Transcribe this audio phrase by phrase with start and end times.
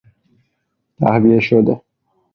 [0.97, 1.81] تهویه شده